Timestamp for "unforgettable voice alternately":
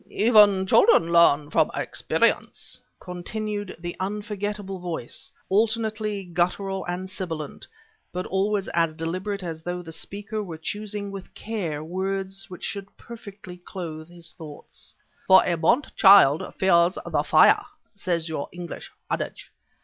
3.99-6.23